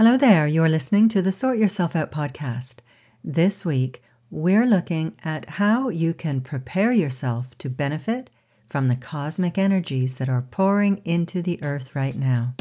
Hello 0.00 0.16
there, 0.16 0.46
you're 0.46 0.66
listening 0.66 1.10
to 1.10 1.20
the 1.20 1.30
Sort 1.30 1.58
Yourself 1.58 1.94
Out 1.94 2.10
podcast. 2.10 2.76
This 3.22 3.66
week, 3.66 4.02
we're 4.30 4.64
looking 4.64 5.14
at 5.22 5.46
how 5.46 5.90
you 5.90 6.14
can 6.14 6.40
prepare 6.40 6.90
yourself 6.90 7.58
to 7.58 7.68
benefit 7.68 8.30
from 8.66 8.88
the 8.88 8.96
cosmic 8.96 9.58
energies 9.58 10.16
that 10.16 10.30
are 10.30 10.40
pouring 10.40 11.02
into 11.04 11.42
the 11.42 11.62
earth 11.62 11.94
right 11.94 12.16
now. 12.16 12.54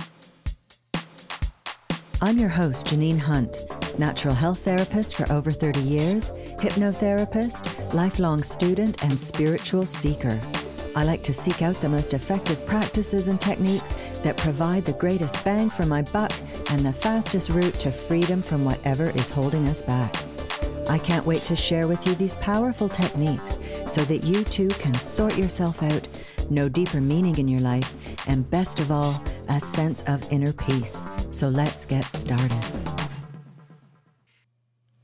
I'm 2.22 2.38
your 2.38 2.50
host, 2.50 2.88
Janine 2.88 3.20
Hunt, 3.20 3.64
natural 3.98 4.34
health 4.34 4.66
therapist 4.66 5.16
for 5.16 5.32
over 5.32 5.50
30 5.50 5.80
years, 5.80 6.32
hypnotherapist, 6.60 7.94
lifelong 7.94 8.44
student, 8.44 9.02
and 9.02 9.18
spiritual 9.18 9.86
seeker. 9.86 10.38
I 11.00 11.04
like 11.04 11.24
to 11.24 11.34
seek 11.34 11.62
out 11.62 11.76
the 11.76 11.88
most 11.88 12.14
effective 12.14 12.66
practices 12.66 13.30
and 13.30 13.40
techniques 13.40 13.94
that 14.22 14.36
provide 14.36 14.84
the 14.84 14.92
greatest 14.92 15.46
bang 15.46 15.70
for 15.70 15.86
my 15.86 16.02
buck 16.12 16.34
and 16.72 16.86
the 16.86 16.92
fastest 16.92 17.52
route 17.52 17.76
to 17.76 17.90
freedom 17.90 18.42
from 18.42 18.66
whatever 18.66 19.08
is 19.12 19.30
holding 19.30 19.70
us 19.70 19.82
back. 19.82 20.14
I 20.90 20.98
can't 20.98 21.26
wait 21.26 21.44
to 21.44 21.56
share 21.56 21.88
with 21.88 22.06
you 22.06 22.16
these 22.16 22.36
powerful 22.36 22.90
techniques 22.90 23.60
so 23.88 24.02
that 24.02 24.26
you 24.26 24.44
too 24.44 24.68
can 24.68 24.94
sort 24.94 25.38
yourself 25.38 25.82
out, 25.82 26.06
know 26.50 26.68
deeper 26.68 27.00
meaning 27.00 27.38
in 27.38 27.48
your 27.48 27.62
life, 27.62 27.96
and 28.28 28.50
best 28.50 28.82
of 28.82 28.92
all, 28.92 29.24
a 29.48 29.62
sense 29.62 30.02
of 30.02 30.30
inner 30.34 30.52
peace. 30.52 31.06
So 31.32 31.48
let's 31.48 31.86
get 31.86 32.04
started. 32.04 32.66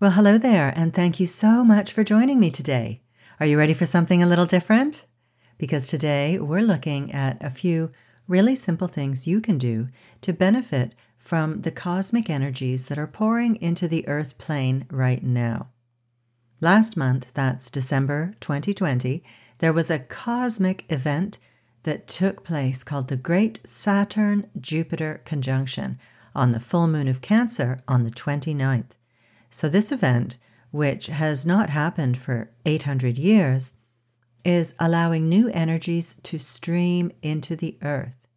Well, 0.02 0.12
hello 0.12 0.38
there, 0.38 0.74
and 0.76 0.94
thank 0.94 1.22
you 1.22 1.28
so 1.28 1.64
much 1.64 1.94
for 1.94 2.04
joining 2.04 2.38
me 2.38 2.52
today. 2.52 3.00
Are 3.40 3.46
you 3.46 3.58
ready 3.58 3.74
for 3.74 3.86
something 3.86 4.22
a 4.22 4.28
little 4.28 4.46
different? 4.46 5.06
Because 5.58 5.88
today 5.88 6.38
we're 6.38 6.62
looking 6.62 7.12
at 7.12 7.42
a 7.44 7.50
few 7.50 7.92
really 8.28 8.56
simple 8.56 8.88
things 8.88 9.28
you 9.28 9.40
can 9.40 9.58
do 9.58 9.88
to 10.22 10.34
benefit 10.34 10.96
from 11.18 11.62
the 11.62 11.72
cosmic 11.72 12.30
energies 12.30 12.86
that 12.88 12.98
are 12.98 13.08
pouring 13.08 13.56
into 13.58 13.88
the 13.88 14.08
earth 14.08 14.38
plane 14.38 14.86
right 14.92 15.24
now. 15.24 15.70
Last 16.62 16.96
month, 16.96 17.32
that's 17.34 17.70
December 17.70 18.36
2020, 18.40 19.24
there 19.60 19.74
was 19.74 19.90
a 19.90 20.00
cosmic 20.00 20.86
event 20.90 21.38
that 21.84 22.08
took 22.08 22.44
place 22.44 22.84
called 22.84 23.08
the 23.08 23.18
Great 23.18 23.60
Saturn 23.66 24.50
Jupiter 24.60 25.22
Conjunction 25.26 26.00
on 26.34 26.52
the 26.52 26.60
full 26.60 26.88
moon 26.88 27.08
of 27.08 27.22
Cancer 27.22 27.82
on 27.88 28.04
the 28.04 28.12
29th. 28.12 28.92
So, 29.50 29.70
this 29.70 29.92
event, 29.92 30.38
which 30.72 31.08
has 31.08 31.46
not 31.46 31.70
happened 31.70 32.18
for 32.18 32.52
800 32.66 33.18
years, 33.18 33.74
is 34.46 34.76
allowing 34.80 35.28
new 35.28 35.50
energies 35.50 36.16
to 36.22 36.38
stream 36.38 37.12
into 37.22 37.56
the 37.56 37.78
earth. 37.82 38.28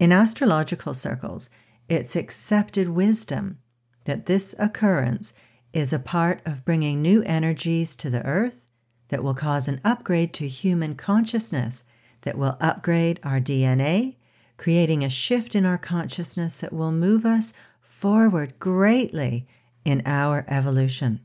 In 0.00 0.10
astrological 0.10 0.94
circles, 0.94 1.50
it's 1.88 2.16
accepted 2.16 2.88
wisdom 2.88 3.58
that 4.04 4.26
this 4.26 4.54
occurrence 4.58 5.34
is 5.72 5.92
a 5.92 5.98
part 5.98 6.40
of 6.46 6.64
bringing 6.64 7.02
new 7.02 7.22
energies 7.24 7.94
to 7.96 8.08
the 8.08 8.24
earth 8.24 8.64
that 9.08 9.22
will 9.22 9.34
cause 9.34 9.68
an 9.68 9.80
upgrade 9.84 10.32
to 10.34 10.48
human 10.48 10.94
consciousness, 10.94 11.84
that 12.22 12.38
will 12.38 12.56
upgrade 12.60 13.20
our 13.22 13.40
DNA, 13.40 14.16
creating 14.56 15.04
a 15.04 15.10
shift 15.10 15.54
in 15.54 15.66
our 15.66 15.78
consciousness 15.78 16.54
that 16.56 16.72
will 16.72 16.92
move 16.92 17.26
us 17.26 17.52
forward 17.80 18.58
greatly 18.58 19.46
in 19.84 20.02
our 20.06 20.44
evolution. 20.48 21.20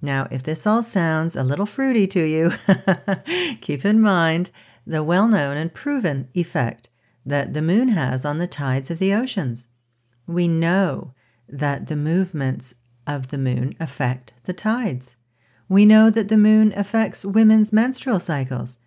Now, 0.00 0.28
if 0.30 0.42
this 0.42 0.66
all 0.66 0.82
sounds 0.82 1.34
a 1.34 1.42
little 1.42 1.66
fruity 1.66 2.06
to 2.08 2.22
you, 2.22 2.52
keep 3.60 3.84
in 3.84 4.00
mind 4.00 4.50
the 4.86 5.02
well 5.02 5.26
known 5.26 5.56
and 5.56 5.74
proven 5.74 6.28
effect 6.34 6.88
that 7.26 7.52
the 7.52 7.62
moon 7.62 7.88
has 7.88 8.24
on 8.24 8.38
the 8.38 8.46
tides 8.46 8.90
of 8.90 8.98
the 8.98 9.12
oceans. 9.12 9.68
We 10.26 10.46
know 10.48 11.14
that 11.48 11.88
the 11.88 11.96
movements 11.96 12.74
of 13.06 13.28
the 13.28 13.38
moon 13.38 13.74
affect 13.80 14.32
the 14.44 14.52
tides. 14.52 15.16
We 15.68 15.84
know 15.84 16.10
that 16.10 16.28
the 16.28 16.36
moon 16.36 16.72
affects 16.76 17.24
women's 17.24 17.72
menstrual 17.72 18.20
cycles. 18.20 18.78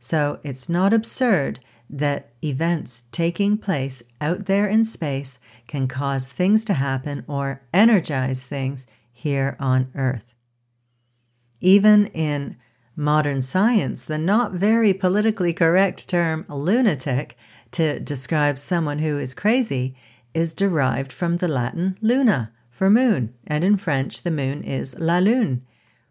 So 0.00 0.40
it's 0.42 0.68
not 0.68 0.92
absurd 0.92 1.60
that 1.88 2.30
events 2.42 3.04
taking 3.12 3.58
place 3.58 4.02
out 4.20 4.46
there 4.46 4.66
in 4.66 4.84
space 4.84 5.38
can 5.66 5.86
cause 5.86 6.30
things 6.30 6.64
to 6.64 6.74
happen 6.74 7.24
or 7.28 7.62
energize 7.72 8.42
things 8.42 8.86
here 9.12 9.56
on 9.60 9.90
Earth. 9.94 10.35
Even 11.60 12.06
in 12.08 12.56
modern 12.94 13.42
science, 13.42 14.04
the 14.04 14.18
not 14.18 14.52
very 14.52 14.92
politically 14.92 15.52
correct 15.52 16.08
term 16.08 16.44
lunatic 16.48 17.36
to 17.72 18.00
describe 18.00 18.58
someone 18.58 19.00
who 19.00 19.18
is 19.18 19.34
crazy 19.34 19.94
is 20.34 20.54
derived 20.54 21.12
from 21.12 21.38
the 21.38 21.48
Latin 21.48 21.98
luna 22.00 22.52
for 22.70 22.90
moon, 22.90 23.34
and 23.46 23.64
in 23.64 23.76
French, 23.76 24.22
the 24.22 24.30
moon 24.30 24.62
is 24.62 24.94
la 24.98 25.18
lune, 25.18 25.64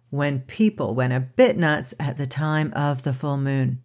when 0.09 0.39
people 0.41 0.95
went 0.95 1.13
a 1.13 1.19
bit 1.19 1.57
nuts 1.57 1.93
at 1.99 2.17
the 2.17 2.25
time 2.25 2.73
of 2.75 3.03
the 3.03 3.13
full 3.13 3.37
moon. 3.37 3.83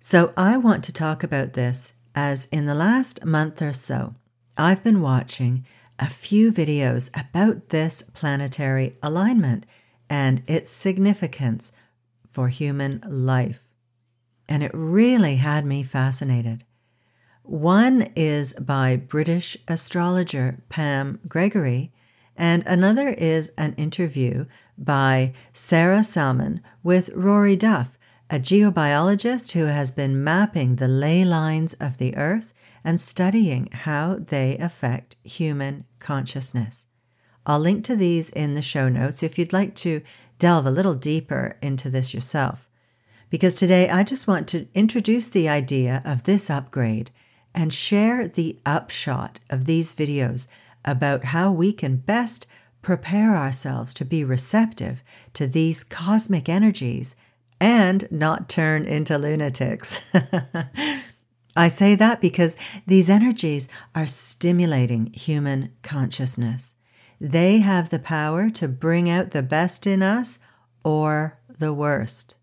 So, 0.00 0.32
I 0.36 0.56
want 0.56 0.84
to 0.84 0.92
talk 0.92 1.24
about 1.24 1.54
this 1.54 1.92
as 2.14 2.46
in 2.50 2.66
the 2.66 2.74
last 2.74 3.24
month 3.24 3.62
or 3.62 3.72
so, 3.72 4.14
I've 4.56 4.82
been 4.82 5.00
watching 5.00 5.64
a 5.98 6.08
few 6.08 6.52
videos 6.52 7.10
about 7.14 7.68
this 7.68 8.02
planetary 8.12 8.96
alignment 9.02 9.66
and 10.10 10.42
its 10.46 10.70
significance 10.70 11.72
for 12.28 12.48
human 12.48 13.02
life. 13.06 13.68
And 14.48 14.62
it 14.62 14.70
really 14.72 15.36
had 15.36 15.66
me 15.66 15.82
fascinated. 15.82 16.64
One 17.42 18.10
is 18.14 18.52
by 18.54 18.96
British 18.96 19.56
astrologer 19.66 20.62
Pam 20.68 21.18
Gregory, 21.28 21.92
and 22.36 22.62
another 22.66 23.08
is 23.08 23.50
an 23.56 23.74
interview 23.74 24.44
by 24.76 25.32
Sarah 25.52 26.04
Salmon 26.04 26.60
with 26.82 27.10
Rory 27.14 27.56
Duff, 27.56 27.98
a 28.30 28.38
geobiologist 28.38 29.52
who 29.52 29.64
has 29.64 29.90
been 29.90 30.22
mapping 30.22 30.76
the 30.76 30.88
ley 30.88 31.24
lines 31.24 31.74
of 31.80 31.98
the 31.98 32.14
Earth 32.16 32.52
and 32.84 33.00
studying 33.00 33.68
how 33.72 34.16
they 34.18 34.56
affect 34.58 35.16
human 35.24 35.84
consciousness. 35.98 36.86
I'll 37.48 37.58
link 37.58 37.82
to 37.86 37.96
these 37.96 38.28
in 38.28 38.54
the 38.54 38.60
show 38.60 38.90
notes 38.90 39.22
if 39.22 39.38
you'd 39.38 39.54
like 39.54 39.74
to 39.76 40.02
delve 40.38 40.66
a 40.66 40.70
little 40.70 40.94
deeper 40.94 41.56
into 41.62 41.88
this 41.88 42.12
yourself. 42.12 42.68
Because 43.30 43.54
today 43.54 43.88
I 43.88 44.04
just 44.04 44.26
want 44.26 44.46
to 44.48 44.68
introduce 44.74 45.28
the 45.28 45.48
idea 45.48 46.02
of 46.04 46.24
this 46.24 46.50
upgrade 46.50 47.10
and 47.54 47.72
share 47.72 48.28
the 48.28 48.58
upshot 48.66 49.40
of 49.48 49.64
these 49.64 49.94
videos 49.94 50.46
about 50.84 51.24
how 51.24 51.50
we 51.50 51.72
can 51.72 51.96
best 51.96 52.46
prepare 52.82 53.34
ourselves 53.34 53.94
to 53.94 54.04
be 54.04 54.22
receptive 54.22 55.02
to 55.32 55.46
these 55.46 55.84
cosmic 55.84 56.50
energies 56.50 57.16
and 57.58 58.06
not 58.10 58.50
turn 58.50 58.84
into 58.84 59.16
lunatics. 59.16 60.00
I 61.56 61.68
say 61.68 61.94
that 61.94 62.20
because 62.20 62.56
these 62.86 63.08
energies 63.08 63.68
are 63.94 64.06
stimulating 64.06 65.06
human 65.14 65.72
consciousness. 65.82 66.74
They 67.20 67.58
have 67.58 67.90
the 67.90 67.98
power 67.98 68.48
to 68.50 68.68
bring 68.68 69.10
out 69.10 69.32
the 69.32 69.42
best 69.42 69.86
in 69.86 70.02
us 70.02 70.38
or 70.84 71.38
the 71.48 71.72
worst. 71.72 72.36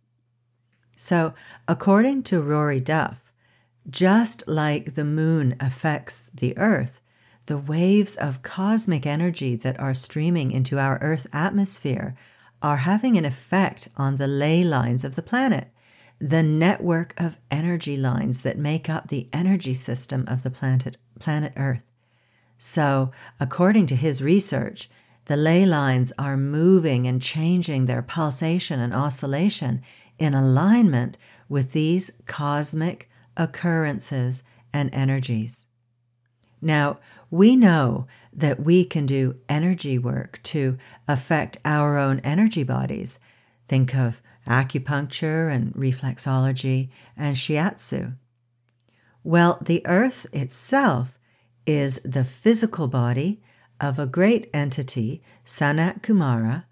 So, 0.98 1.34
according 1.68 2.24
to 2.24 2.42
Rory 2.42 2.80
Duff, 2.80 3.32
just 3.90 4.48
like 4.48 4.96
the 4.96 5.06
moon 5.06 5.56
affects 5.60 6.30
the 6.34 6.58
earth, 6.58 7.02
the 7.46 7.58
waves 7.58 8.16
of 8.16 8.42
cosmic 8.42 9.06
energy 9.06 9.56
that 9.56 9.80
are 9.80 9.94
streaming 9.94 10.52
into 10.52 10.80
our 10.80 10.98
earth 11.02 11.28
atmosphere 11.32 12.16
are 12.62 12.78
having 12.78 13.18
an 13.18 13.26
effect 13.26 13.90
on 13.96 14.18
the 14.18 14.28
ley 14.28 14.64
lines 14.64 15.04
of 15.04 15.16
the 15.16 15.22
planet, 15.22 15.70
the 16.20 16.42
network 16.42 17.14
of 17.18 17.38
energy 17.52 17.98
lines 17.98 18.42
that 18.42 18.58
make 18.58 18.90
up 18.90 19.10
the 19.10 19.30
energy 19.32 19.74
system 19.74 20.26
of 20.28 20.44
the 20.44 20.50
planet, 20.50 20.98
planet 21.20 21.54
Earth. 21.56 21.86
So, 22.68 23.12
according 23.40 23.86
to 23.88 23.96
his 23.96 24.24
research, 24.24 24.90
the 25.26 25.38
ley 25.38 25.68
lines 25.68 26.12
are 26.18 26.36
moving 26.36 27.06
and 27.06 27.22
changing 27.22 27.86
their 27.86 28.02
pulsation 28.02 28.80
and 28.80 28.92
oscillation 28.92 29.84
in 30.18 30.34
alignment 30.34 31.16
with 31.48 31.74
these 31.74 32.10
cosmic 32.26 33.08
occurrences 33.38 34.42
and 34.74 34.90
energies. 34.96 35.68
Now, 36.60 36.98
we 37.30 37.56
know 37.56 38.08
that 38.34 38.62
we 38.62 38.84
can 38.84 39.06
do 39.06 39.36
energy 39.48 40.00
work 40.00 40.40
to 40.46 40.80
affect 41.08 41.60
our 41.64 41.98
own 41.98 42.20
energy 42.22 42.64
bodies. 42.64 43.20
Think 43.68 43.94
of 43.94 44.24
acupuncture 44.48 45.54
and 45.54 45.72
reflexology 45.76 46.90
and 47.16 47.36
shiatsu. 47.36 48.16
Well, 49.24 49.60
the 49.62 49.86
earth 49.86 50.26
itself 50.34 51.20
is 51.66 52.00
the 52.04 52.26
physical 52.26 52.88
body 52.88 53.42
of 53.80 54.00
a 54.00 54.08
great 54.08 54.50
entity, 54.54 55.22
Sanat 55.46 56.02
Kumara, 56.02 56.66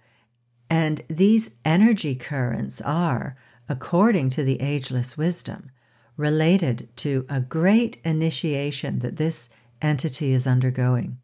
and 0.70 1.02
these 1.08 1.52
energy 1.66 2.16
currents 2.16 2.82
are, 2.82 3.36
according 3.70 4.30
to 4.32 4.44
the 4.44 4.62
ageless 4.62 5.18
wisdom, 5.18 5.70
related 6.18 6.90
to 6.96 7.26
a 7.30 7.40
great 7.40 7.98
initiation 8.04 9.00
that 9.00 9.18
this 9.18 9.50
entity 9.82 10.32
is 10.32 10.48
undergoing. 10.48 11.18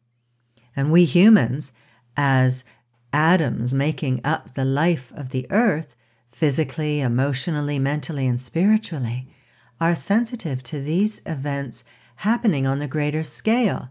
And 0.76 0.92
we 0.92 1.06
humans, 1.06 1.72
as 2.18 2.64
atoms 3.14 3.74
making 3.74 4.22
up 4.24 4.54
the 4.54 4.66
life 4.66 5.12
of 5.16 5.30
the 5.30 5.48
earth, 5.50 5.96
physically, 6.30 7.02
emotionally, 7.02 7.80
mentally, 7.80 8.28
and 8.28 8.40
spiritually, 8.40 9.28
are 9.82 9.96
sensitive 9.96 10.62
to 10.64 10.82
these 10.82 11.22
events 11.26 11.84
happening 12.20 12.68
on 12.68 12.80
the 12.80 12.88
greater 12.88 13.24
scale. 13.24 13.90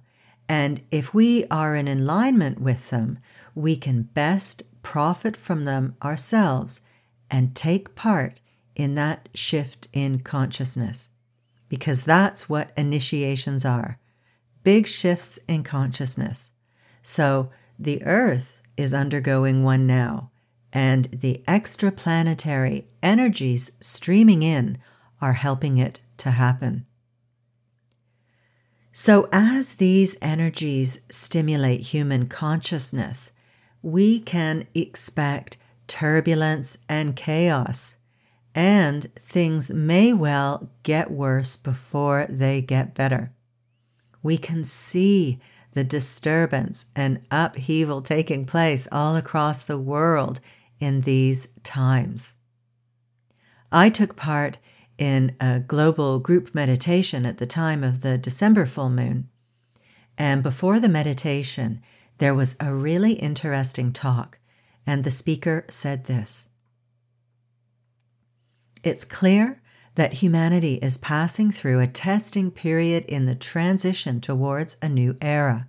And 0.49 0.83
if 0.91 1.15
we 1.15 1.47
are 1.51 1.75
in 1.75 1.89
alignment 1.89 2.61
with 2.61 2.91
them, 2.91 3.19
we 3.55 3.75
can 3.75 4.03
best 4.03 4.63
profit 4.83 5.37
from 5.37 5.65
them 5.65 5.97
ourselves 6.03 6.81
and 7.31 7.55
take 7.55 7.95
part 7.95 8.41
in 8.75 8.95
that 8.95 9.29
shift 9.35 9.89
in 9.93 10.21
consciousness. 10.21 11.09
Because 11.69 12.05
that's 12.05 12.49
what 12.49 12.73
initiations 12.77 13.65
are 13.65 13.99
big 14.63 14.87
shifts 14.87 15.39
in 15.49 15.63
consciousness. 15.63 16.51
So 17.03 17.51
the 17.79 18.03
Earth 18.05 18.61
is 18.77 18.93
undergoing 18.93 19.65
one 19.65 19.87
now, 19.87 20.31
and 20.71 21.07
the 21.07 21.43
extraplanetary 21.49 22.85
energies 23.03 23.73
streaming 23.81 24.43
in 24.43 24.77
are 25.23 25.33
helping 25.33 25.79
it 25.79 26.01
to 26.19 26.33
happen. 26.33 26.85
So, 29.01 29.29
as 29.31 29.75
these 29.75 30.17
energies 30.21 30.99
stimulate 31.09 31.83
human 31.83 32.27
consciousness, 32.27 33.31
we 33.81 34.19
can 34.19 34.67
expect 34.75 35.57
turbulence 35.87 36.79
and 36.89 37.15
chaos, 37.15 37.95
and 38.57 39.09
things 39.25 39.71
may 39.71 40.13
well 40.13 40.71
get 40.83 41.13
worse 41.13 41.57
before 41.57 42.27
they 42.29 42.61
get 42.61 42.97
better. 42.97 43.31
We 44.21 44.37
can 44.37 44.65
see 44.65 45.39
the 45.75 45.85
disturbance 45.85 46.87
and 46.97 47.21
upheaval 47.31 48.03
taking 48.03 48.47
place 48.47 48.89
all 48.91 49.15
across 49.15 49.63
the 49.63 49.79
world 49.79 50.41
in 50.81 51.03
these 51.03 51.47
times. 51.63 52.35
I 53.71 53.91
took 53.91 54.17
part 54.17 54.59
in 54.99 55.35
a 55.41 55.61
global 55.61 56.19
group 56.19 56.55
meditation 56.55 57.25
at 57.25 57.39
the 57.39 57.47
time 57.47 57.83
of 57.85 58.01
the 58.01 58.19
December 58.19 58.67
full 58.67 58.91
moon. 58.91 59.29
And 60.19 60.43
before 60.43 60.81
the 60.81 60.89
meditation, 60.89 61.81
there 62.19 62.35
was 62.35 62.57
a 62.59 62.75
really 62.75 63.13
interesting 63.13 63.93
talk, 63.93 64.39
and 64.85 65.05
the 65.05 65.13
speaker 65.13 65.65
said 65.71 66.05
this 66.05 66.49
It's 68.83 69.05
clear 69.05 69.63
that 69.95 70.15
humanity 70.15 70.75
is 70.75 70.99
passing 70.99 71.51
through 71.51 71.81
a 71.81 71.87
testing 71.87 72.51
period 72.51 73.05
in 73.07 73.27
the 73.27 73.35
transition 73.35 74.21
towards 74.21 74.77
a 74.83 74.89
new 74.89 75.17
era. 75.21 75.69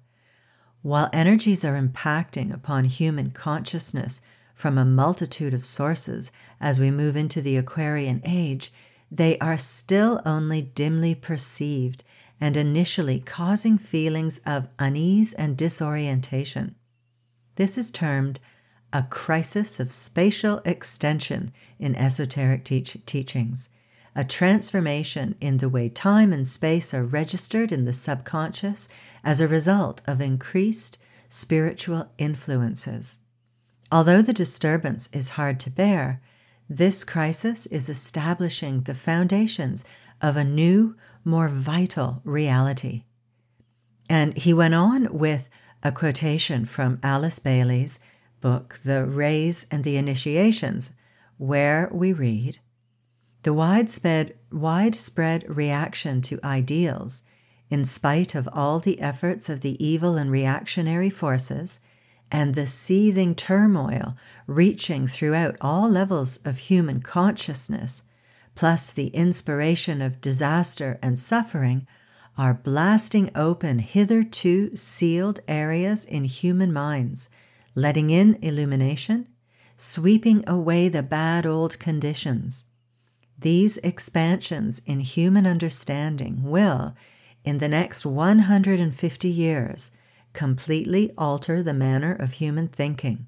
While 0.82 1.10
energies 1.12 1.66
are 1.66 1.80
impacting 1.80 2.54
upon 2.54 2.86
human 2.86 3.32
consciousness 3.32 4.22
from 4.56 4.78
a 4.78 4.86
multitude 4.86 5.54
of 5.54 5.66
sources 5.66 6.32
as 6.60 6.80
we 6.80 6.92
move 6.92 7.16
into 7.16 7.42
the 7.42 7.58
Aquarian 7.58 8.22
age, 8.24 8.72
they 9.12 9.38
are 9.40 9.58
still 9.58 10.22
only 10.26 10.62
dimly 10.62 11.16
perceived 11.16 12.04
and 12.40 12.56
initially 12.56 13.20
causing 13.20 13.78
feelings 13.78 14.40
of 14.46 14.68
unease 14.78 15.34
and 15.34 15.58
disorientation. 15.58 16.76
This 17.56 17.78
is 17.78 17.92
termed 17.92 18.40
a 18.92 19.04
crisis 19.04 19.80
of 19.80 19.92
spatial 19.92 20.62
extension 20.66 21.52
in 21.78 21.96
esoteric 21.96 22.64
teach- 22.64 22.98
teachings, 23.06 23.70
a 24.16 24.24
transformation 24.24 25.36
in 25.40 25.58
the 25.58 25.70
way 25.70 25.90
time 25.90 26.34
and 26.34 26.48
space 26.48 26.94
are 26.94 27.04
registered 27.04 27.72
in 27.72 27.86
the 27.86 27.94
subconscious 27.94 28.90
as 29.24 29.40
a 29.40 29.48
result 29.48 30.02
of 30.08 30.22
increased 30.22 30.98
spiritual 31.28 32.10
influences. 32.18 33.20
Although 33.92 34.22
the 34.22 34.34
disturbance 34.34 35.10
is 35.14 35.32
hard 35.32 35.60
to 35.62 35.70
bear, 35.70 36.22
this 36.70 37.04
crisis 37.04 37.66
is 37.66 37.90
establishing 37.90 38.82
the 38.82 38.94
foundations 38.94 39.84
of 40.22 40.38
a 40.38 40.44
new, 40.44 40.96
more 41.26 41.50
vital 41.50 42.22
reality. 42.24 43.04
And 44.08 44.38
he 44.38 44.54
went 44.54 44.76
on 44.76 45.12
with 45.12 45.50
a 45.82 45.92
quotation 45.92 46.66
from 46.66 47.00
Alice 47.02 47.40
Bailey's 47.40 47.98
book, 48.40 48.80
The 48.84 49.06
Rays 49.06 49.66
and 49.72 49.84
the 49.84 49.98
Initiations, 49.98 50.94
where 51.38 51.90
we 51.92 52.14
read 52.14 52.60
The 53.44 53.54
widespread, 53.54 54.36
widespread 54.52 55.46
reaction 55.50 56.22
to 56.24 56.40
ideals, 56.44 57.24
in 57.70 57.86
spite 57.86 58.36
of 58.36 58.50
all 58.52 58.80
the 58.80 59.00
efforts 59.02 59.50
of 59.50 59.62
the 59.62 59.84
evil 59.84 60.18
and 60.18 60.30
reactionary 60.30 61.10
forces, 61.10 61.80
and 62.32 62.56
the 62.56 62.68
seething 62.68 63.34
turmoil 63.36 64.16
reaching 64.48 65.08
throughout 65.08 65.56
all 65.62 65.90
levels 65.90 66.38
of 66.46 66.58
human 66.58 67.02
consciousness, 67.02 68.04
plus 68.56 68.92
the 68.92 69.08
inspiration 69.08 70.02
of 70.02 70.22
disaster 70.22 71.00
and 71.02 71.18
suffering, 71.18 71.88
are 72.38 72.54
blasting 72.54 73.30
open 73.36 73.80
hitherto 73.80 74.76
sealed 74.76 75.40
areas 75.48 76.06
in 76.06 76.24
human 76.24 76.72
minds, 76.72 77.30
letting 77.76 78.10
in 78.10 78.36
illumination, 78.42 79.28
sweeping 79.76 80.44
away 80.48 80.88
the 80.88 81.04
bad 81.04 81.46
old 81.46 81.78
conditions. 81.80 82.66
These 83.38 83.78
expansions 83.78 84.82
in 84.86 85.00
human 85.00 85.46
understanding 85.46 86.44
will, 86.44 86.96
in 87.44 87.60
the 87.60 87.70
next 87.70 88.06
150 88.06 89.30
years, 89.30 89.92
completely 90.34 91.12
alter 91.18 91.62
the 91.64 91.74
manner 91.74 92.14
of 92.14 92.34
human 92.34 92.68
thinking. 92.68 93.28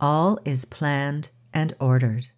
All 0.00 0.38
is 0.44 0.64
planned 0.64 1.30
and 1.52 1.74
ordered. 1.80 2.30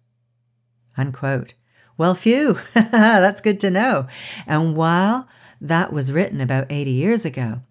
Unquote. 0.97 1.53
Well, 1.97 2.15
phew, 2.15 2.59
that's 2.73 3.41
good 3.41 3.59
to 3.59 3.69
know. 3.69 4.07
And 4.47 4.75
while 4.75 5.27
that 5.59 5.93
was 5.93 6.11
written 6.11 6.41
about 6.41 6.71
80 6.71 6.91
years 6.91 7.25
ago, 7.25 7.61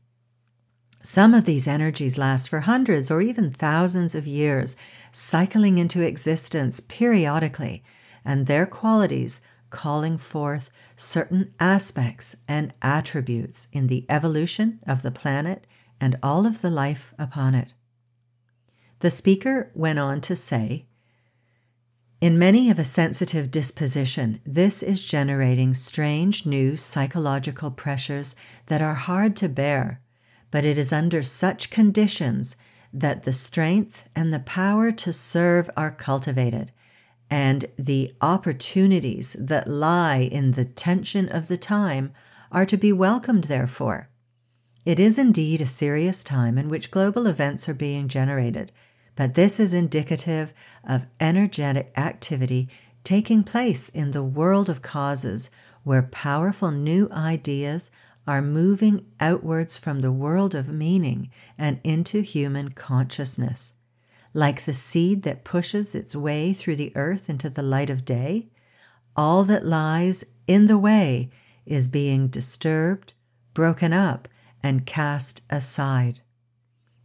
some 1.03 1.33
of 1.33 1.47
these 1.47 1.67
energies 1.67 2.19
last 2.19 2.49
for 2.49 2.61
hundreds 2.61 3.11
or 3.11 3.23
even 3.23 3.51
thousands 3.51 4.15
of 4.15 4.27
years, 4.27 4.77
cycling 5.11 5.79
into 5.79 6.03
existence 6.03 6.79
periodically, 6.81 7.83
and 8.25 8.47
their 8.47 8.67
qualities 8.67 9.41
calling 9.71 10.19
forth 10.19 10.71
certain 10.97 11.55
aspects 11.59 12.37
and 12.47 12.75
attributes 12.83 13.69
in 13.73 13.87
the 13.87 14.05
evolution 14.11 14.79
of 14.87 15.03
the 15.03 15.11
planet 15.11 15.67
and 16.01 16.19
all 16.23 16.47
of 16.47 16.63
the 16.63 16.71
life 16.71 17.15
upon 17.19 17.55
it. 17.55 17.75
The 19.01 19.11
speaker 19.11 19.71
went 19.75 19.99
on 19.99 20.21
to 20.23 20.37
say, 20.37 20.87
in 22.21 22.39
many 22.39 22.69
of 22.69 22.79
a 22.79 22.85
sensitive 22.85 23.51
disposition, 23.51 24.43
this 24.45 24.83
is 24.83 25.03
generating 25.03 25.73
strange 25.73 26.45
new 26.45 26.77
psychological 26.77 27.71
pressures 27.71 28.37
that 28.67 28.83
are 28.83 28.95
hard 28.95 29.35
to 29.37 29.49
bear, 29.49 30.03
but 30.51 30.67
it 30.67 30.77
is 30.77 30.93
under 30.93 31.23
such 31.23 31.71
conditions 31.71 32.57
that 32.93 33.23
the 33.23 33.33
strength 33.33 34.07
and 34.15 34.35
the 34.35 34.41
power 34.41 34.93
to 34.93 35.15
serve 35.15 35.71
are 35.79 35.91
cultivated, 35.91 36.73
and 37.31 37.65
the 37.79 38.15
opportunities 38.21 39.35
that 39.39 39.67
lie 39.67 40.19
in 40.19 40.53
the 40.53 40.67
tension 40.67 41.27
of 41.27 41.49
the 41.49 41.57
time 41.57 42.13
are 42.53 42.67
to 42.67 42.77
be 42.77 42.93
welcomed, 42.93 43.45
therefore. 43.45 44.10
It 44.85 44.99
is 44.99 45.19
indeed 45.19 45.61
a 45.61 45.67
serious 45.67 46.25
time 46.25 46.57
in 46.57 46.69
which 46.69 46.91
global 46.91 47.27
events 47.27 47.69
are 47.69 47.75
being 47.75 48.09
generated, 48.09 48.73
but 49.15 49.35
this 49.35 49.61
is 49.61 49.75
indicative 49.75 50.55
of 50.85 51.07
energetic 51.21 51.93
activity 51.97 52.69
taking 53.05 53.43
place 53.43 53.89
in 53.91 54.13
the 54.13 54.23
world 54.23 54.69
of 54.71 54.83
causes 54.83 55.51
where 55.85 56.03
powerful 56.03 56.71
new 56.71 57.09
ideas 57.13 57.91
are 58.27 58.43
moving 58.43 59.05
outwards 59.19 59.77
from 59.77 60.01
the 60.01 60.13
world 60.13 60.55
of 60.55 60.69
meaning 60.69 61.31
and 61.59 61.81
into 61.85 62.23
human 62.23 62.71
consciousness. 62.71 63.75
Like 64.33 64.65
the 64.65 64.75
seed 64.75 65.25
that 65.25 65.45
pushes 65.45 65.95
its 65.95 66.15
way 66.15 66.55
through 66.55 66.77
the 66.77 66.93
earth 66.95 67.29
into 67.29 67.51
the 67.51 67.63
light 67.63 67.91
of 67.91 68.05
day, 68.05 68.49
all 69.17 69.45
that 69.45 69.67
lies 69.67 70.25
in 70.47 70.67
the 70.67 70.79
way 70.79 71.31
is 71.67 71.89
being 71.89 72.29
disturbed, 72.29 73.13
broken 73.55 73.93
up, 73.93 74.29
and 74.63 74.87
cast 74.87 75.43
aside. 75.51 76.21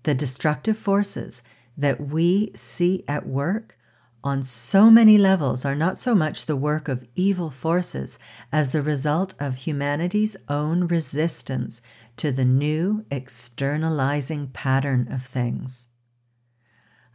The 0.03 0.13
destructive 0.13 0.77
forces 0.77 1.41
that 1.77 1.99
we 1.99 2.51
see 2.55 3.03
at 3.07 3.27
work 3.27 3.77
on 4.23 4.41
so 4.41 4.89
many 4.89 5.17
levels 5.19 5.63
are 5.65 5.75
not 5.75 5.97
so 5.97 6.15
much 6.15 6.45
the 6.45 6.55
work 6.55 6.87
of 6.87 7.07
evil 7.13 7.51
forces 7.51 8.17
as 8.51 8.71
the 8.71 8.81
result 8.81 9.35
of 9.39 9.55
humanity's 9.55 10.35
own 10.49 10.87
resistance 10.87 11.79
to 12.17 12.31
the 12.31 12.45
new 12.45 13.05
externalizing 13.11 14.47
pattern 14.47 15.07
of 15.11 15.23
things. 15.23 15.87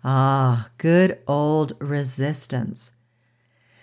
Ah, 0.05 0.71
good 0.79 1.19
old 1.27 1.73
resistance. 1.81 2.93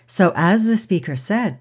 So, 0.06 0.32
as 0.34 0.64
the 0.64 0.78
speaker 0.78 1.14
said, 1.14 1.60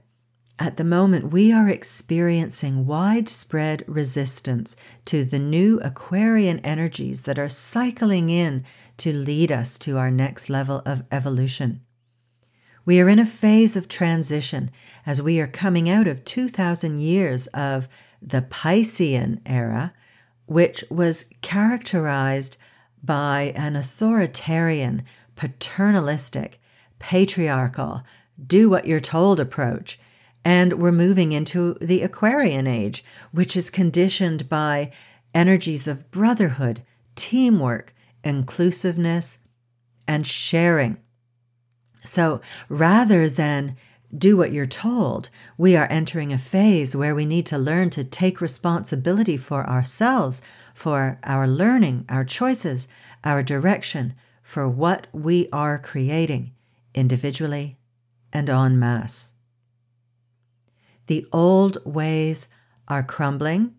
at 0.60 0.78
the 0.78 0.84
moment 0.84 1.32
we 1.32 1.52
are 1.52 1.70
experiencing 1.70 2.86
widespread 2.86 3.84
resistance 3.88 4.76
to 5.06 5.24
the 5.24 5.40
new 5.40 5.80
Aquarian 5.82 6.60
energies 6.60 7.24
that 7.24 7.38
are 7.38 7.50
cycling 7.50 8.30
in 8.30 8.64
to 8.98 9.14
lead 9.14 9.52
us 9.52 9.78
to 9.78 9.98
our 9.98 10.10
next 10.10 10.50
level 10.50 10.82
of 10.86 11.04
evolution. 11.12 11.82
We 12.86 13.00
are 13.00 13.10
in 13.10 13.20
a 13.20 13.26
phase 13.26 13.76
of 13.76 13.88
transition 13.88 14.72
as 15.06 15.22
we 15.22 15.40
are 15.40 15.48
coming 15.48 15.90
out 15.90 16.08
of 16.08 16.26
2,000 16.26 17.00
years 17.00 17.48
of 17.48 17.88
the 18.22 18.42
Piscean 18.42 19.42
era, 19.46 19.94
which 20.46 20.84
was 20.90 21.26
characterized 21.42 22.58
by 23.04 23.54
an 23.56 23.76
authoritarian, 23.76 25.04
paternalistic, 25.36 26.60
patriarchal, 26.98 28.04
do 28.46 28.70
what 28.70 28.88
you're 28.88 29.00
told 29.00 29.40
approach. 29.40 30.00
And 30.48 30.80
we're 30.80 30.94
moving 30.94 31.34
into 31.34 31.74
the 31.82 32.04
Aquarian 32.04 32.68
age, 32.68 33.04
which 33.34 33.58
is 33.58 33.70
conditioned 33.70 34.48
by 34.48 34.94
energies 35.34 35.90
of 35.90 36.10
brotherhood, 36.10 36.84
teamwork, 37.18 37.94
inclusiveness, 38.24 39.40
and 40.08 40.26
sharing. 40.26 41.00
So 42.06 42.40
rather 42.70 43.28
than 43.28 43.76
do 44.18 44.38
what 44.38 44.54
you're 44.54 44.66
told, 44.66 45.30
we 45.58 45.76
are 45.76 45.92
entering 45.92 46.32
a 46.32 46.38
phase 46.38 46.96
where 46.96 47.14
we 47.14 47.26
need 47.26 47.46
to 47.48 47.58
learn 47.58 47.90
to 47.90 48.06
take 48.06 48.40
responsibility 48.40 49.36
for 49.36 49.70
ourselves, 49.70 50.42
for 50.74 51.20
our 51.26 51.46
learning, 51.46 52.06
our 52.08 52.24
choices, 52.24 52.88
our 53.22 53.44
direction, 53.44 54.14
for 54.42 54.66
what 54.70 55.08
we 55.12 55.50
are 55.52 55.78
creating 55.78 56.54
individually 56.94 57.76
and 58.32 58.50
en 58.50 58.80
masse. 58.80 59.34
The 61.08 61.26
old 61.32 61.78
ways 61.86 62.48
are 62.88 63.04
crumbling, 63.04 63.74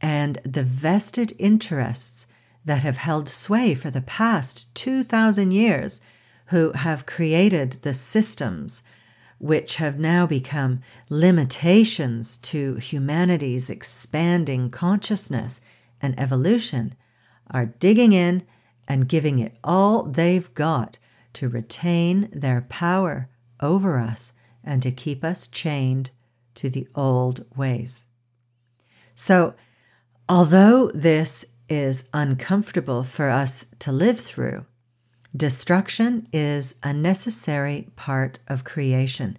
and 0.00 0.38
the 0.44 0.62
vested 0.62 1.34
interests 1.38 2.26
that 2.64 2.82
have 2.82 2.98
held 2.98 3.28
sway 3.28 3.74
for 3.74 3.90
the 3.90 4.00
past 4.02 4.72
2,000 4.74 5.50
years, 5.50 6.00
who 6.46 6.72
have 6.72 7.06
created 7.06 7.78
the 7.82 7.94
systems 7.94 8.82
which 9.38 9.76
have 9.76 9.98
now 9.98 10.26
become 10.26 10.80
limitations 11.08 12.36
to 12.36 12.76
humanity's 12.76 13.68
expanding 13.68 14.70
consciousness 14.70 15.60
and 16.00 16.18
evolution, 16.18 16.94
are 17.50 17.66
digging 17.66 18.12
in 18.12 18.44
and 18.86 19.08
giving 19.08 19.38
it 19.38 19.56
all 19.64 20.04
they've 20.04 20.52
got 20.54 20.98
to 21.32 21.48
retain 21.48 22.28
their 22.32 22.60
power 22.68 23.28
over 23.60 23.98
us 23.98 24.32
and 24.62 24.82
to 24.82 24.92
keep 24.92 25.24
us 25.24 25.46
chained 25.48 26.10
to 26.56 26.70
the 26.70 26.88
old 26.94 27.44
ways. 27.56 28.06
So, 29.14 29.54
although 30.28 30.90
this 30.94 31.44
is 31.68 32.04
uncomfortable 32.12 33.04
for 33.04 33.28
us 33.28 33.66
to 33.80 33.92
live 33.92 34.20
through, 34.20 34.66
destruction 35.36 36.28
is 36.32 36.74
a 36.82 36.92
necessary 36.92 37.88
part 37.96 38.38
of 38.48 38.64
creation. 38.64 39.38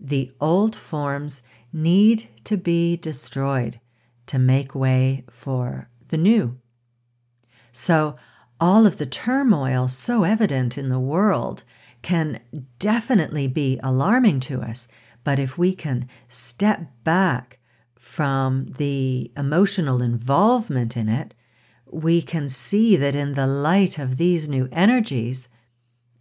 The 0.00 0.32
old 0.40 0.74
forms 0.74 1.42
need 1.72 2.28
to 2.44 2.56
be 2.56 2.96
destroyed 2.96 3.80
to 4.26 4.38
make 4.38 4.74
way 4.74 5.24
for 5.30 5.88
the 6.08 6.16
new. 6.16 6.58
So, 7.72 8.16
all 8.60 8.86
of 8.86 8.98
the 8.98 9.06
turmoil 9.06 9.88
so 9.88 10.24
evident 10.24 10.76
in 10.76 10.88
the 10.88 10.98
world 10.98 11.62
can 12.02 12.40
definitely 12.78 13.46
be 13.46 13.78
alarming 13.82 14.40
to 14.40 14.60
us. 14.60 14.88
But 15.24 15.38
if 15.38 15.58
we 15.58 15.74
can 15.74 16.08
step 16.28 16.86
back 17.04 17.58
from 17.96 18.74
the 18.78 19.30
emotional 19.36 20.00
involvement 20.00 20.96
in 20.96 21.08
it, 21.08 21.34
we 21.90 22.22
can 22.22 22.48
see 22.48 22.96
that 22.96 23.16
in 23.16 23.34
the 23.34 23.46
light 23.46 23.98
of 23.98 24.16
these 24.16 24.48
new 24.48 24.68
energies, 24.72 25.48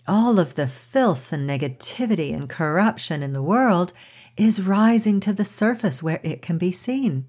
all 0.08 0.40
of 0.40 0.56
the 0.56 0.68
filth 0.68 1.34
and 1.34 1.50
negativity 1.50 2.34
and 2.34 2.50
corruption 2.50 3.22
in 3.22 3.34
the 3.34 3.42
world 3.42 3.94
is 4.38 4.62
rising 4.62 5.20
to 5.20 5.34
the 5.34 5.46
surface 5.46 6.02
where 6.02 6.22
it 6.24 6.42
can 6.42 6.58
be 6.58 6.72
seen. 6.72 7.26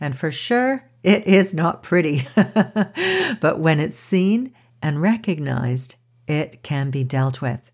And 0.00 0.16
for 0.16 0.30
sure, 0.30 0.90
it 1.02 1.26
is 1.26 1.52
not 1.54 1.82
pretty. 1.82 2.26
but 2.34 3.60
when 3.60 3.78
it's 3.78 3.98
seen 3.98 4.52
and 4.82 5.02
recognized, 5.02 5.96
it 6.26 6.62
can 6.62 6.90
be 6.90 7.04
dealt 7.04 7.42
with. 7.42 7.70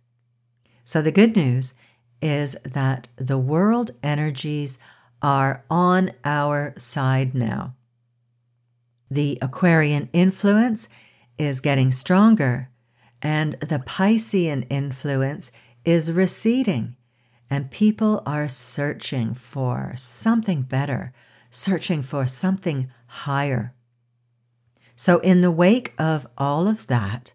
So 0.84 1.00
the 1.00 1.12
good 1.12 1.36
news 1.36 1.74
is 2.20 2.56
that 2.64 3.08
the 3.16 3.38
world 3.38 3.90
energies 4.02 4.78
are 5.22 5.64
on 5.70 6.12
our 6.24 6.74
side 6.76 7.34
now. 7.34 7.74
The 9.10 9.38
Aquarian 9.40 10.08
influence 10.12 10.88
is 11.38 11.60
getting 11.60 11.92
stronger, 11.92 12.70
and 13.22 13.54
the 13.60 13.78
Piscean 13.78 14.66
influence 14.68 15.52
is 15.84 16.10
receding, 16.10 16.96
and 17.48 17.70
people 17.70 18.22
are 18.26 18.48
searching 18.48 19.34
for 19.34 19.92
something 19.96 20.62
better, 20.62 21.12
searching 21.50 22.02
for 22.02 22.26
something 22.26 22.90
higher. 23.06 23.74
So, 24.96 25.18
in 25.18 25.42
the 25.42 25.50
wake 25.50 25.92
of 25.98 26.26
all 26.36 26.66
of 26.66 26.86
that, 26.86 27.34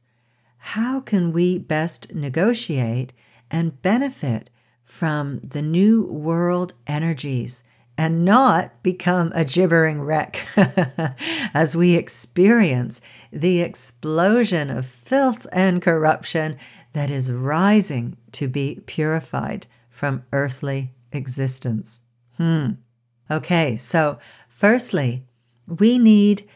how 0.57 1.00
can 1.00 1.31
we 1.31 1.57
best 1.57 2.13
negotiate 2.13 3.13
and 3.50 3.81
benefit 3.81 4.50
from 4.91 5.39
the 5.41 5.62
new 5.62 6.03
world 6.03 6.74
energies 6.86 7.63
and 7.98 8.25
not 8.25 8.83
become 8.83 9.31
a 9.33 9.45
gibbering 9.45 10.01
wreck 10.01 10.45
as 11.53 11.75
we 11.77 11.95
experience 11.95 13.00
the 13.31 13.62
explosion 13.62 14.69
of 14.69 14.86
filth 14.86 15.48
and 15.53 15.81
corruption 15.81 16.57
that 16.91 17.10
is 17.10 17.31
rising 17.31 18.17
to 18.33 18.50
be 18.50 18.81
purified 18.86 19.65
from 19.89 20.24
earthly 20.33 20.91
existence. 21.13 22.01
Hmm. 22.36 22.71
Okay, 23.31 23.77
so 23.77 24.19
firstly, 24.50 25.24
we 25.67 25.98
need 25.98 26.48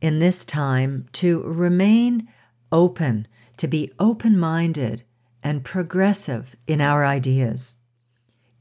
in 0.00 0.18
this 0.18 0.44
time 0.44 1.06
to 1.12 1.40
remain 1.44 2.28
open, 2.72 3.28
to 3.56 3.68
be 3.68 3.92
open 4.00 4.36
minded 4.36 5.04
and 5.46 5.62
progressive 5.62 6.56
in 6.66 6.80
our 6.80 7.06
ideas. 7.06 7.76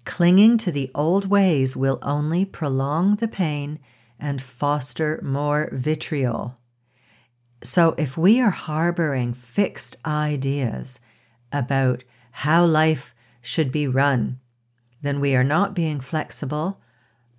Clinging 0.04 0.56
to 0.56 0.72
the 0.72 0.92
old 0.94 1.26
ways 1.26 1.76
will 1.76 1.98
only 2.04 2.46
prolong 2.46 3.16
the 3.16 3.28
pain 3.28 3.80
and 4.20 4.40
foster 4.40 5.20
more 5.24 5.68
vitriol. 5.72 6.60
So, 7.64 7.96
if 7.98 8.20
we 8.20 8.40
are 8.40 8.52
harboring 8.52 9.34
fixed 9.34 9.98
ideas 10.06 11.00
about 11.52 12.04
how 12.30 12.64
life 12.64 13.16
should 13.42 13.72
be 13.72 13.88
run, 13.88 14.40
then 15.02 15.20
we 15.20 15.36
are 15.36 15.44
not 15.44 15.74
being 15.74 16.00
flexible 16.00 16.80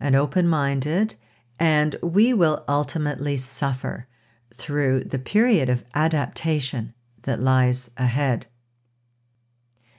and 0.00 0.16
open 0.16 0.48
minded, 0.48 1.14
and 1.60 1.94
we 2.02 2.34
will 2.34 2.64
ultimately 2.68 3.36
suffer 3.36 4.08
through 4.52 5.04
the 5.04 5.20
period 5.20 5.70
of 5.70 5.84
adaptation 5.94 6.94
that 7.22 7.40
lies 7.40 7.92
ahead. 7.96 8.46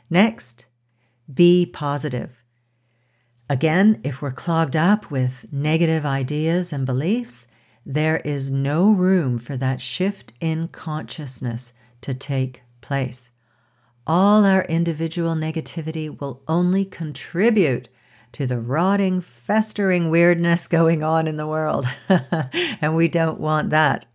Next, 0.09 0.65
be 1.31 1.65
positive. 1.65 2.41
Again, 3.49 4.01
if 4.03 4.21
we're 4.21 4.31
clogged 4.31 4.75
up 4.75 5.09
with 5.09 5.45
negative 5.51 6.05
ideas 6.05 6.73
and 6.73 6.85
beliefs, 6.85 7.47
there 7.85 8.17
is 8.17 8.51
no 8.51 8.91
room 8.91 9.37
for 9.37 9.55
that 9.57 9.79
shift 9.79 10.33
in 10.41 10.67
consciousness 10.67 11.71
to 12.01 12.13
take 12.13 12.63
place. 12.81 13.31
All 14.05 14.45
our 14.45 14.63
individual 14.63 15.35
negativity 15.35 16.19
will 16.19 16.41
only 16.47 16.85
contribute 16.85 17.89
to 18.33 18.45
the 18.45 18.59
rotting, 18.59 19.21
festering 19.21 20.09
weirdness 20.09 20.67
going 20.67 21.01
on 21.01 21.27
in 21.27 21.37
the 21.37 21.47
world. 21.47 21.87
and 22.81 22.95
we 22.95 23.07
don't 23.07 23.39
want 23.39 23.69
that. 23.69 24.05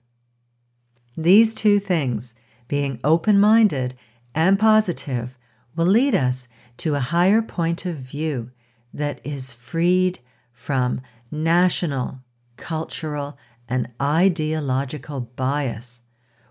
These 1.17 1.55
two 1.55 1.79
things, 1.79 2.35
being 2.69 3.01
open 3.03 3.41
minded 3.41 3.95
and 4.35 4.59
positive, 4.59 5.37
will 5.77 5.87
lead 5.87 6.15
us 6.15 6.49
to 6.79 6.95
a 6.95 7.01
higher 7.01 7.43
point 7.43 7.87
of 7.87 7.97
view 7.97 8.51
that 8.93 9.21
is 9.25 9.53
freed 9.53 10.19
from 10.53 11.01
national, 11.31 12.21
cultural, 12.57 13.39
and 13.69 13.89
ideological 14.01 15.21
bias. 15.21 16.01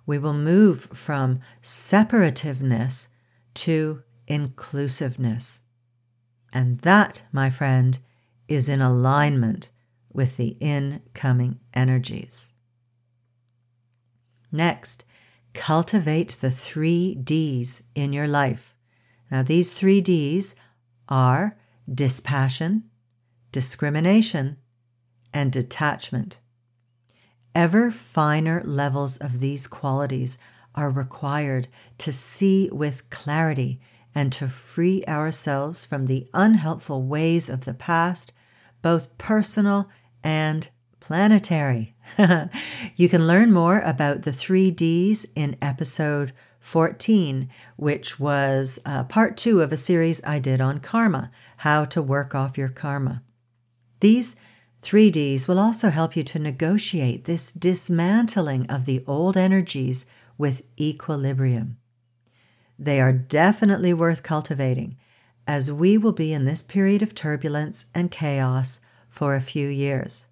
We 0.06 0.18
will 0.18 0.34
move 0.34 0.86
from 0.94 1.40
separativeness 1.62 3.08
to 3.56 4.04
inclusiveness. 4.28 5.62
And 6.52 6.80
that, 6.80 7.22
my 7.32 7.50
friend, 7.50 8.00
is 8.48 8.68
in 8.68 8.82
alignment 8.82 9.70
with 10.12 10.38
the 10.38 10.58
incoming 10.60 11.60
energies. 11.74 12.54
Next, 14.52 15.06
cultivate 15.54 16.38
the 16.42 16.52
three 16.52 17.16
D's 17.16 17.84
in 17.96 18.12
your 18.12 18.28
life. 18.28 18.71
Now, 19.32 19.42
these 19.42 19.74
three 19.74 20.02
D's 20.02 20.54
are 21.08 21.58
dispassion, 21.92 22.84
discrimination, 23.52 24.58
and 25.34 25.52
detachment. 25.52 26.40
Ever 27.56 27.92
finer 27.92 28.62
levels 28.64 29.18
of 29.18 29.40
these 29.40 29.68
qualities 29.68 30.38
are 30.76 30.90
required 30.90 31.68
to 31.98 32.14
see 32.14 32.70
with 32.72 33.10
clarity 33.10 33.80
and 34.14 34.32
to 34.34 34.48
free 34.48 35.04
ourselves 35.08 35.86
from 35.86 36.06
the 36.06 36.28
unhelpful 36.34 37.04
ways 37.04 37.50
of 37.50 37.66
the 37.66 37.74
past, 37.74 38.34
both 38.82 39.18
personal 39.18 39.90
and 40.24 40.70
planetary. 41.00 41.96
you 42.96 43.10
can 43.10 43.28
learn 43.28 43.52
more 43.52 43.80
about 43.80 44.24
the 44.24 44.34
three 44.34 44.72
Ds 44.72 45.26
in 45.36 45.58
episode 45.62 46.34
14, 46.62 47.50
which 47.76 48.20
was 48.20 48.80
uh, 48.86 49.04
part 49.04 49.36
two 49.36 49.62
of 49.62 49.74
a 49.74 49.78
series 49.78 50.22
I 50.24 50.40
did 50.40 50.62
on 50.62 50.80
karma, 50.80 51.32
how 51.58 51.86
to 51.86 52.02
work 52.02 52.34
off 52.34 52.58
your 52.58 52.70
karma. 52.70 53.24
These 54.00 54.36
three 54.82 55.12
Ds 55.12 55.48
will 55.48 55.60
also 55.60 55.90
help 55.90 56.16
you 56.16 56.24
to 56.24 56.40
negotiate 56.40 57.26
this 57.26 57.52
dismantling 57.52 58.68
of 58.68 58.86
the 58.86 59.04
old 59.06 59.36
energies 59.36 60.06
with 60.38 60.64
equilibrium. 60.80 61.78
They 62.80 63.00
are 63.02 63.14
definitely 63.14 63.94
worth 63.94 64.24
cultivating, 64.24 64.98
as 65.46 65.72
we 65.72 65.98
will 65.98 66.14
be 66.14 66.32
in 66.34 66.46
this 66.46 66.64
period 66.64 67.02
of 67.02 67.14
turbulence 67.14 67.86
and 67.94 68.10
chaos 68.10 68.80
for 69.10 69.36
a 69.36 69.42
few 69.42 69.68
years. 69.68 70.26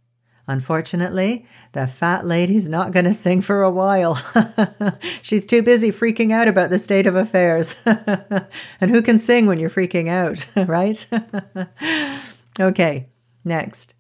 Unfortunately, 0.49 1.45
the 1.73 1.85
fat 1.85 2.25
lady's 2.25 2.67
not 2.67 2.91
going 2.91 3.05
to 3.05 3.13
sing 3.13 3.39
for 3.39 3.61
a 3.61 3.69
while. 3.69 4.19
She's 5.21 5.45
too 5.45 5.61
busy 5.61 5.91
freaking 5.91 6.33
out 6.33 6.47
about 6.47 6.71
the 6.71 6.79
state 6.79 7.05
of 7.05 7.15
affairs. 7.15 7.75
and 7.85 8.89
who 8.89 9.03
can 9.03 9.19
sing 9.19 9.45
when 9.45 9.59
you're 9.59 9.69
freaking 9.69 10.09
out, 10.09 10.47
right? 10.67 11.05
okay, 12.59 13.09
next. 13.45 13.93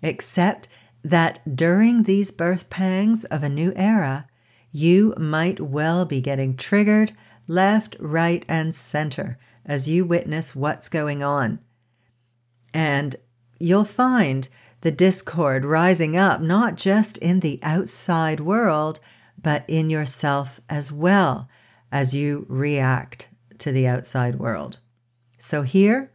Accept 0.00 0.68
that 1.02 1.40
during 1.56 2.04
these 2.04 2.30
birth 2.30 2.70
pangs 2.70 3.24
of 3.24 3.42
a 3.42 3.48
new 3.48 3.72
era, 3.74 4.28
you 4.70 5.14
might 5.18 5.58
well 5.58 6.04
be 6.04 6.20
getting 6.20 6.56
triggered 6.56 7.12
left, 7.48 7.96
right, 7.98 8.44
and 8.46 8.72
center 8.72 9.36
as 9.66 9.88
you 9.88 10.04
witness 10.04 10.54
what's 10.54 10.88
going 10.88 11.24
on. 11.24 11.58
And 12.72 13.16
you'll 13.58 13.84
find 13.84 14.48
the 14.80 14.90
discord 14.90 15.64
rising 15.64 16.16
up 16.16 16.40
not 16.40 16.76
just 16.76 17.18
in 17.18 17.40
the 17.40 17.58
outside 17.62 18.40
world, 18.40 19.00
but 19.40 19.64
in 19.68 19.90
yourself 19.90 20.60
as 20.68 20.92
well 20.92 21.48
as 21.90 22.14
you 22.14 22.46
react 22.48 23.28
to 23.58 23.72
the 23.72 23.86
outside 23.86 24.36
world. 24.36 24.78
So, 25.38 25.62
here 25.62 26.12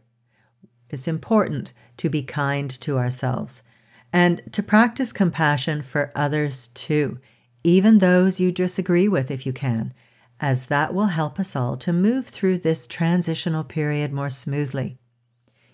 it's 0.90 1.08
important 1.08 1.72
to 1.96 2.08
be 2.08 2.22
kind 2.22 2.70
to 2.80 2.98
ourselves 2.98 3.62
and 4.12 4.42
to 4.52 4.62
practice 4.62 5.12
compassion 5.12 5.82
for 5.82 6.12
others 6.14 6.68
too, 6.68 7.18
even 7.64 7.98
those 7.98 8.38
you 8.38 8.52
disagree 8.52 9.08
with 9.08 9.30
if 9.30 9.44
you 9.44 9.52
can, 9.52 9.92
as 10.38 10.66
that 10.66 10.94
will 10.94 11.06
help 11.06 11.40
us 11.40 11.56
all 11.56 11.76
to 11.78 11.92
move 11.92 12.28
through 12.28 12.58
this 12.58 12.86
transitional 12.86 13.64
period 13.64 14.12
more 14.12 14.30
smoothly. 14.30 14.98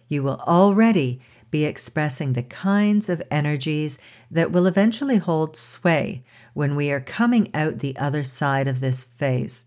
You 0.09 0.23
will 0.23 0.40
already 0.47 1.20
be 1.50 1.64
expressing 1.64 2.33
the 2.33 2.42
kinds 2.42 3.09
of 3.09 3.23
energies 3.30 3.99
that 4.30 4.52
will 4.52 4.66
eventually 4.66 5.16
hold 5.16 5.57
sway 5.57 6.25
when 6.54 6.76
we 6.76 6.90
are 6.90 7.00
coming 7.00 7.54
out 7.54 7.78
the 7.78 7.97
other 7.97 8.23
side 8.23 8.69
of 8.69 8.80
this 8.80 9.04
phase. 9.04 9.66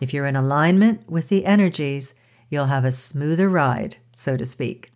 If 0.00 0.14
you're 0.14 0.26
in 0.26 0.36
alignment 0.36 1.08
with 1.10 1.28
the 1.28 1.44
energies, 1.44 2.14
you'll 2.48 2.66
have 2.66 2.84
a 2.84 2.92
smoother 2.92 3.48
ride, 3.48 3.96
so 4.16 4.36
to 4.36 4.46
speak. 4.46 4.92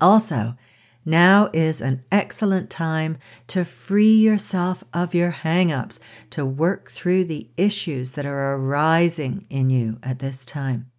Also, 0.00 0.56
now 1.04 1.50
is 1.52 1.80
an 1.80 2.04
excellent 2.12 2.70
time 2.70 3.18
to 3.48 3.64
free 3.64 4.14
yourself 4.14 4.84
of 4.92 5.14
your 5.14 5.30
hang 5.30 5.72
ups, 5.72 5.98
to 6.30 6.46
work 6.46 6.90
through 6.90 7.24
the 7.24 7.50
issues 7.56 8.12
that 8.12 8.26
are 8.26 8.54
arising 8.54 9.46
in 9.50 9.70
you 9.70 9.98
at 10.02 10.20
this 10.20 10.44
time. 10.44 10.90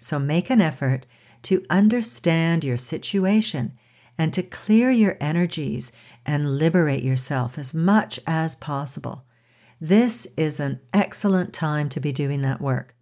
So 0.00 0.18
make 0.18 0.50
an 0.50 0.60
effort 0.60 1.06
to 1.42 1.64
understand 1.70 2.64
your 2.64 2.76
situation 2.76 3.72
and 4.18 4.32
to 4.34 4.42
clear 4.42 4.90
your 4.90 5.16
energies 5.20 5.92
and 6.26 6.58
liberate 6.58 7.02
yourself 7.02 7.58
as 7.58 7.72
much 7.72 8.20
as 8.26 8.54
possible. 8.54 9.24
This 9.80 10.26
is 10.36 10.60
an 10.60 10.80
excellent 10.92 11.54
time 11.54 11.88
to 11.88 12.00
be 12.00 12.12
doing 12.12 12.42
that 12.42 12.60
work. 12.60 12.94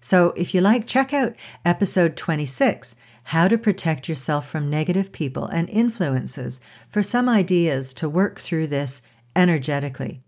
So, 0.00 0.32
if 0.36 0.54
you 0.54 0.60
like, 0.60 0.86
check 0.86 1.12
out 1.12 1.36
episode 1.64 2.16
26 2.16 2.96
How 3.24 3.46
to 3.46 3.56
Protect 3.56 4.08
Yourself 4.08 4.48
from 4.48 4.68
Negative 4.68 5.12
People 5.12 5.46
and 5.46 5.68
Influences 5.70 6.58
for 6.88 7.02
some 7.02 7.28
ideas 7.28 7.94
to 7.94 8.08
work 8.08 8.40
through 8.40 8.66
this 8.66 9.02
energetically. 9.36 10.22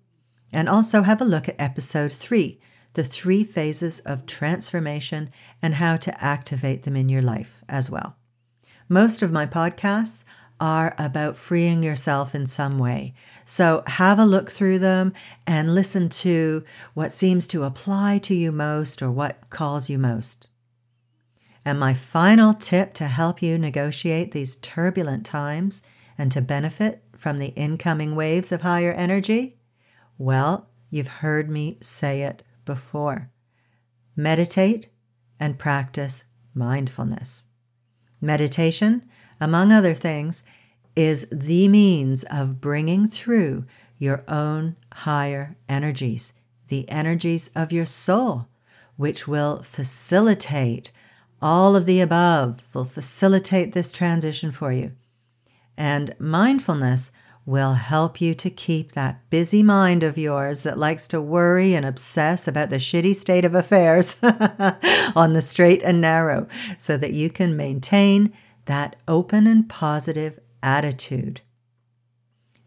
And 0.52 0.68
also 0.68 1.02
have 1.02 1.20
a 1.20 1.24
look 1.24 1.48
at 1.48 1.56
episode 1.58 2.12
3 2.12 2.60
the 2.94 3.04
three 3.04 3.44
phases 3.44 4.00
of 4.00 4.26
transformation 4.26 5.30
and 5.60 5.74
how 5.74 5.96
to 5.96 6.22
activate 6.22 6.82
them 6.82 6.96
in 6.96 7.08
your 7.08 7.22
life 7.22 7.62
as 7.68 7.90
well. 7.90 8.16
Most 8.88 9.22
of 9.22 9.32
my 9.32 9.46
podcasts 9.46 10.24
are 10.60 10.94
about 10.96 11.36
freeing 11.36 11.82
yourself 11.82 12.34
in 12.34 12.46
some 12.46 12.78
way. 12.78 13.14
So 13.44 13.82
have 13.86 14.18
a 14.18 14.24
look 14.24 14.50
through 14.50 14.78
them 14.78 15.12
and 15.46 15.74
listen 15.74 16.08
to 16.10 16.64
what 16.94 17.10
seems 17.10 17.46
to 17.48 17.64
apply 17.64 18.18
to 18.18 18.34
you 18.34 18.52
most 18.52 19.02
or 19.02 19.10
what 19.10 19.50
calls 19.50 19.88
you 19.88 19.98
most. 19.98 20.48
And 21.64 21.80
my 21.80 21.94
final 21.94 22.54
tip 22.54 22.94
to 22.94 23.08
help 23.08 23.42
you 23.42 23.58
negotiate 23.58 24.32
these 24.32 24.56
turbulent 24.56 25.26
times 25.26 25.82
and 26.18 26.30
to 26.30 26.40
benefit 26.40 27.02
from 27.16 27.38
the 27.38 27.48
incoming 27.48 28.14
waves 28.14 28.52
of 28.52 28.62
higher 28.62 28.92
energy? 28.92 29.56
Well, 30.18 30.68
you've 30.90 31.08
heard 31.08 31.48
me 31.48 31.78
say 31.80 32.22
it 32.22 32.42
before. 32.64 33.30
Meditate 34.16 34.88
and 35.40 35.58
practice 35.58 36.24
mindfulness. 36.54 37.44
Meditation, 38.20 39.02
among 39.40 39.72
other 39.72 39.94
things, 39.94 40.44
is 40.94 41.26
the 41.32 41.68
means 41.68 42.24
of 42.24 42.60
bringing 42.60 43.08
through 43.08 43.64
your 43.98 44.22
own 44.28 44.76
higher 44.92 45.56
energies, 45.68 46.32
the 46.68 46.88
energies 46.88 47.50
of 47.54 47.72
your 47.72 47.86
soul, 47.86 48.48
which 48.96 49.26
will 49.26 49.62
facilitate 49.62 50.92
all 51.40 51.74
of 51.74 51.86
the 51.86 52.00
above, 52.00 52.60
will 52.72 52.84
facilitate 52.84 53.72
this 53.72 53.90
transition 53.90 54.52
for 54.52 54.72
you. 54.72 54.92
And 55.76 56.14
mindfulness 56.18 57.10
will 57.44 57.74
help 57.74 58.20
you 58.20 58.34
to 58.34 58.48
keep 58.50 58.92
that 58.92 59.28
busy 59.28 59.62
mind 59.62 60.02
of 60.02 60.16
yours 60.16 60.62
that 60.62 60.78
likes 60.78 61.08
to 61.08 61.20
worry 61.20 61.74
and 61.74 61.84
obsess 61.84 62.46
about 62.46 62.70
the 62.70 62.76
shitty 62.76 63.14
state 63.14 63.44
of 63.44 63.54
affairs 63.54 64.16
on 65.16 65.32
the 65.32 65.42
straight 65.42 65.82
and 65.82 66.00
narrow 66.00 66.46
so 66.78 66.96
that 66.96 67.12
you 67.12 67.28
can 67.28 67.56
maintain 67.56 68.32
that 68.66 68.94
open 69.08 69.46
and 69.46 69.68
positive 69.68 70.38
attitude. 70.62 71.40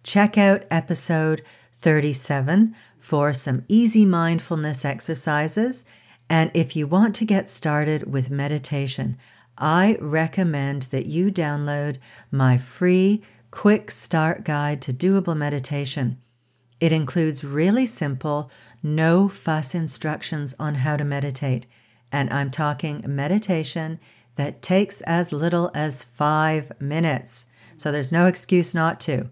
Check 0.03 0.37
out 0.37 0.65
episode 0.69 1.41
37 1.79 2.75
for 2.97 3.33
some 3.33 3.63
easy 3.69 4.05
mindfulness 4.05 4.83
exercises. 4.83 5.85
And 6.29 6.51
if 6.53 6.75
you 6.75 6.85
want 6.85 7.15
to 7.15 7.25
get 7.25 7.47
started 7.47 8.11
with 8.11 8.29
meditation, 8.29 9.17
I 9.57 9.97
recommend 10.01 10.83
that 10.83 11.05
you 11.05 11.31
download 11.31 11.97
my 12.29 12.57
free 12.57 13.23
quick 13.55 13.89
start 13.89 14.43
guide 14.43 14.81
to 14.81 14.91
doable 14.91 15.35
meditation. 15.35 16.21
It 16.81 16.91
includes 16.91 17.41
really 17.41 17.85
simple, 17.85 18.51
no 18.83 19.29
fuss 19.29 19.73
instructions 19.73 20.53
on 20.59 20.75
how 20.75 20.97
to 20.97 21.05
meditate. 21.05 21.65
And 22.11 22.29
I'm 22.31 22.51
talking 22.51 23.01
meditation 23.07 23.97
that 24.35 24.61
takes 24.61 24.99
as 25.01 25.31
little 25.31 25.71
as 25.73 26.03
five 26.03 26.69
minutes. 26.81 27.45
So 27.77 27.93
there's 27.93 28.11
no 28.11 28.25
excuse 28.25 28.75
not 28.75 28.99
to. 29.01 29.29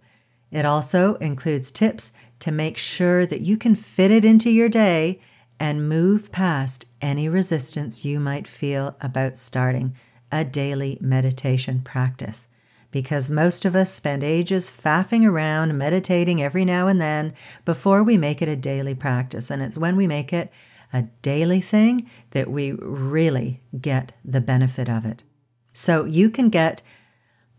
It 0.52 0.66
also 0.66 1.16
includes 1.16 1.70
tips 1.70 2.14
to 2.40 2.52
make 2.52 2.78
sure 2.78 3.26
that 3.26 3.42
you 3.42 3.58
can 3.58 3.76
fit 3.76 4.10
it 4.10 4.24
into 4.24 4.50
your 4.50 4.70
day 4.70 5.20
and 5.60 5.90
move 5.90 6.32
past 6.32 6.86
any 7.02 7.28
resistance 7.28 8.06
you 8.06 8.22
might 8.22 8.48
feel 8.48 8.96
about 9.02 9.36
starting 9.36 9.98
a 10.32 10.46
daily 10.46 10.98
meditation 11.02 11.82
practice 11.82 12.48
because 12.94 13.30
most 13.30 13.66
of 13.66 13.76
us 13.76 13.92
spend 13.92 14.24
ages 14.24 14.72
faffing 14.72 15.30
around, 15.30 15.78
meditating 15.78 16.42
every 16.42 16.64
now 16.64 16.88
and 16.88 17.02
then 17.02 17.34
before 17.66 18.04
we 18.04 18.18
make 18.18 18.42
it 18.42 18.48
a 18.48 18.56
daily 18.56 18.96
practice. 18.96 19.52
And 19.52 19.62
it's 19.62 19.78
when 19.78 19.98
we 19.98 20.08
make 20.08 20.32
it 20.32 20.50
a 20.94 21.02
daily 21.24 21.60
thing 21.60 22.10
that 22.32 22.50
we 22.50 22.72
really 22.72 23.60
get 23.82 24.14
the 24.24 24.40
benefit 24.40 24.88
of 24.88 25.04
it. 25.06 25.24
So 25.74 26.06
you 26.06 26.30
can 26.30 26.48
get 26.50 26.82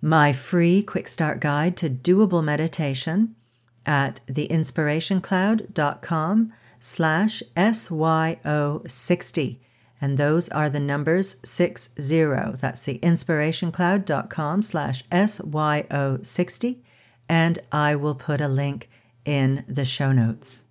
my 0.00 0.32
free 0.32 0.82
quick 0.82 1.08
start 1.08 1.40
guide 1.40 1.76
to 1.78 1.90
doable 1.90 2.44
meditation 2.44 3.34
at 3.84 4.20
theinspirationcloud.com 4.28 6.52
slash 6.78 7.42
SYO60. 7.56 9.58
And 10.00 10.18
those 10.18 10.48
are 10.50 10.68
the 10.68 10.80
numbers 10.80 11.36
60. 11.44 12.24
That's 12.60 12.84
the 12.84 12.98
inspirationcloud.com 12.98 14.62
slash 14.62 15.04
SYO60. 15.08 16.76
And 17.28 17.58
I 17.72 17.96
will 17.96 18.14
put 18.14 18.40
a 18.40 18.48
link 18.48 18.90
in 19.24 19.64
the 19.66 19.84
show 19.84 20.12
notes. 20.12 20.64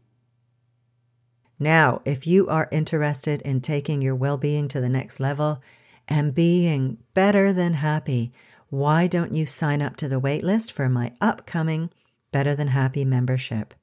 Now, 1.60 2.02
if 2.04 2.28
you 2.28 2.48
are 2.50 2.68
interested 2.72 3.42
in 3.44 3.62
taking 3.62 4.02
your 4.02 4.16
well 4.16 4.38
being 4.38 4.68
to 4.68 4.82
the 4.82 4.90
next 4.90 5.20
level 5.20 5.62
and 6.08 6.36
being 6.36 6.98
better 7.14 7.54
than 7.54 7.76
happy, 7.76 8.34
why 8.70 9.08
don't 9.08 9.34
you 9.34 9.46
sign 9.46 9.82
up 9.82 9.96
to 9.98 10.10
the 10.10 10.20
waitlist 10.20 10.72
for 10.72 10.90
my 10.90 11.14
upcoming 11.22 11.92
Better 12.32 12.56
Than 12.56 12.70
Happy 12.70 13.06
membership? 13.06 13.74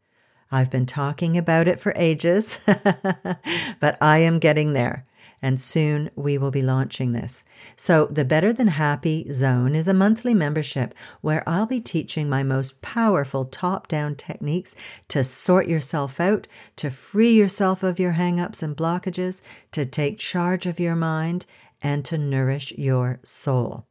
I've 0.51 0.71
been 0.71 0.87
talking 0.87 1.39
about 1.39 1.69
it 1.69 1.79
for 1.79 1.93
ages, 1.95 2.59
but 2.67 3.97
I 4.01 4.19
am 4.19 4.41
getting 4.41 4.73
there 4.73 5.07
and 5.43 5.61
soon 5.61 6.11
we 6.15 6.37
will 6.37 6.51
be 6.51 6.63
launching 6.63 7.13
this. 7.13 7.45
So, 7.77 8.07
the 8.07 8.25
Better 8.25 8.53
Than 8.53 8.69
Happy 8.69 9.31
Zone 9.33 9.75
is 9.75 9.89
a 9.89 9.95
monthly 9.95 10.35
membership 10.35 10.95
where 11.21 11.49
I'll 11.49 11.67
be 11.67 11.81
teaching 11.81 12.29
my 12.29 12.43
most 12.43 12.81
powerful 12.83 13.45
top 13.45 13.89
down 13.89 14.17
techniques 14.17 14.75
to 15.09 15.25
sort 15.25 15.67
yourself 15.67 16.21
out, 16.21 16.47
to 16.77 16.91
free 16.91 17.33
yourself 17.33 17.83
of 17.83 17.99
your 17.99 18.13
hangups 18.15 18.63
and 18.63 18.77
blockages, 18.77 19.41
to 19.73 19.87
take 19.87 20.19
charge 20.19 20.67
of 20.67 20.81
your 20.81 20.97
mind, 20.97 21.47
and 21.83 22.05
to 22.05 22.19
nourish 22.19 22.73
your 22.73 23.21
soul. 23.25 23.87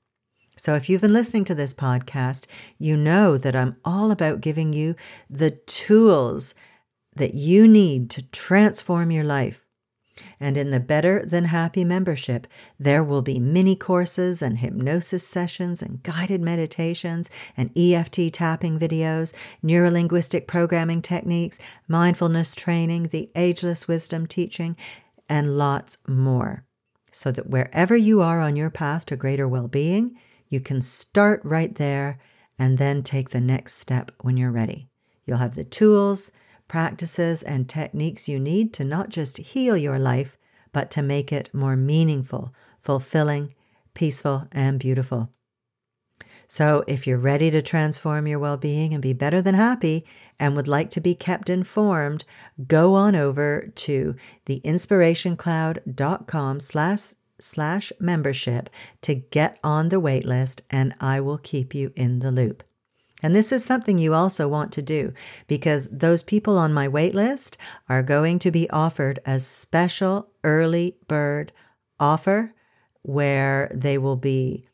So, 0.56 0.76
if 0.76 0.90
you've 0.90 1.02
been 1.02 1.14
listening 1.14 1.46
to 1.46 1.56
this 1.56 1.74
podcast, 1.74 2.44
you 2.78 2.98
know 2.98 3.38
that 3.38 3.56
I'm 3.56 3.78
all 3.86 4.12
about 4.12 4.42
giving 4.42 4.74
you 4.74 4.96
the 5.30 5.52
tools 5.52 6.54
that 7.16 7.34
you 7.34 7.68
need 7.68 8.10
to 8.12 8.22
transform 8.24 9.10
your 9.10 9.24
life 9.24 9.69
and 10.40 10.58
in 10.58 10.72
the 10.72 10.80
Better 10.80 11.26
Than 11.26 11.46
Happy 11.46 11.84
membership, 11.84 12.48
there 12.80 13.04
will 13.04 13.22
be 13.22 13.40
mini 13.40 13.76
courses 13.76 14.42
and 14.42 14.60
hypnosis 14.60 15.28
sessions 15.28 15.82
and 15.82 16.02
guided 16.04 16.42
meditations 16.42 17.30
and 17.56 17.72
EFT 17.78 18.34
tapping 18.34 18.80
videos, 18.80 19.34
neurolinguistic 19.64 20.48
programming 20.48 21.02
techniques, 21.02 21.60
mindfulness 21.88 22.56
training, 22.56 23.08
the 23.08 23.30
ageless 23.36 23.88
wisdom 23.88 24.28
teaching, 24.28 24.76
and 25.28 25.58
lots 25.58 25.98
more. 26.08 26.66
So 27.12 27.32
that 27.32 27.50
wherever 27.50 27.96
you 27.96 28.22
are 28.22 28.40
on 28.40 28.56
your 28.56 28.70
path 28.70 29.06
to 29.08 29.16
greater 29.16 29.48
well 29.48 29.68
being, 29.68 30.18
you 30.50 30.60
can 30.60 30.82
start 30.82 31.42
right 31.44 31.74
there 31.76 32.20
and 32.58 32.78
then 32.78 33.04
take 33.04 33.30
the 33.30 33.40
next 33.40 33.76
step 33.76 34.12
when 34.22 34.38
you're 34.38 34.52
ready. 34.52 34.90
You'll 35.26 35.38
have 35.38 35.56
the 35.56 35.64
tools, 35.64 36.32
practices, 36.70 37.44
and 37.44 37.68
techniques 37.68 38.30
you 38.30 38.40
need 38.40 38.72
to 38.76 38.86
not 38.86 39.10
just 39.10 39.38
heal 39.38 39.76
your 39.76 40.00
life, 40.00 40.38
but 40.72 40.90
to 40.92 41.02
make 41.02 41.34
it 41.34 41.54
more 41.54 41.76
meaningful, 41.76 42.54
fulfilling, 42.80 43.52
peaceful, 43.94 44.48
and 44.54 44.80
beautiful. 44.80 45.30
So, 46.48 46.86
if 46.88 47.06
you're 47.06 47.20
ready 47.20 47.52
to 47.52 47.62
transform 47.62 48.26
your 48.26 48.40
well 48.40 48.58
being 48.58 48.94
and 48.94 49.04
be 49.04 49.14
better 49.14 49.42
than 49.42 49.56
happy 49.56 50.06
and 50.40 50.56
would 50.56 50.68
like 50.68 50.90
to 50.92 51.02
be 51.02 51.14
kept 51.14 51.50
informed, 51.50 52.24
go 52.68 52.96
on 52.96 53.16
over 53.16 53.72
to 53.76 54.16
theinspirationcloud.com 54.48 56.60
slash 56.60 57.14
slash 57.40 57.92
membership 58.00 58.70
to 59.02 59.16
get 59.16 59.58
on 59.64 59.90
the 59.90 60.02
waitlist 60.02 60.62
and 60.70 60.94
I 61.00 61.20
will 61.22 61.38
keep 61.38 61.76
you 61.76 61.94
in 61.96 62.20
the 62.20 62.32
loop. 62.32 62.64
And 63.22 63.36
this 63.36 63.52
is 63.52 63.66
something 63.66 63.98
you 63.98 64.14
also 64.14 64.48
want 64.48 64.72
to 64.74 64.82
do 64.82 65.14
because 65.48 65.90
those 65.90 66.24
people 66.24 66.58
on 66.58 66.74
my 66.74 66.88
wait 66.88 67.14
list 67.14 67.58
are 67.88 68.04
going 68.04 68.40
to 68.40 68.52
be 68.52 68.70
offered 68.70 69.20
a 69.26 69.40
special 69.40 70.30
early 70.44 70.98
bird 71.08 71.52
offer 72.00 72.54
where 73.02 73.72
they 73.74 73.98
will 73.98 74.16
be 74.16 74.66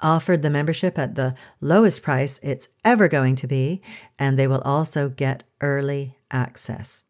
offered 0.00 0.42
the 0.42 0.50
membership 0.50 0.98
at 0.98 1.14
the 1.14 1.34
lowest 1.60 2.02
price 2.02 2.38
it's 2.42 2.68
ever 2.84 3.08
going 3.08 3.36
to 3.36 3.46
be, 3.46 3.80
and 4.18 4.38
they 4.38 4.46
will 4.46 4.60
also 4.60 5.08
get 5.08 5.44
early 5.60 6.18
access. 6.30 7.06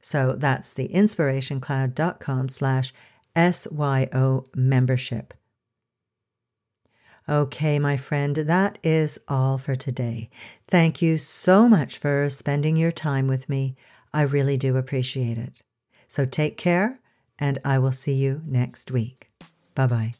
So 0.00 0.36
that's 0.38 0.72
the 0.72 0.88
inspirationcloud.com 0.88 2.48
slash 2.48 2.94
SYO 3.34 4.46
membership. 4.54 5.34
Okay, 7.28 7.80
my 7.80 7.96
friend, 7.96 8.36
that 8.36 8.78
is 8.84 9.18
all 9.26 9.58
for 9.58 9.74
today. 9.74 10.30
Thank 10.68 11.02
you 11.02 11.18
so 11.18 11.68
much 11.68 11.98
for 11.98 12.30
spending 12.30 12.76
your 12.76 12.92
time 12.92 13.26
with 13.26 13.48
me. 13.48 13.74
I 14.14 14.22
really 14.22 14.56
do 14.56 14.76
appreciate 14.76 15.36
it. 15.36 15.62
So 16.06 16.24
take 16.24 16.56
care, 16.56 17.00
and 17.38 17.58
I 17.64 17.80
will 17.80 17.90
see 17.90 18.14
you 18.14 18.42
next 18.46 18.92
week. 18.92 19.28
Bye 19.74 19.86
bye. 19.88 20.12